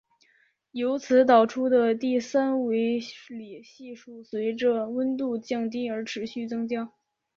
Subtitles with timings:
[0.71, 6.91] 由此导出的第三维里系数随着温度降低而持续增加。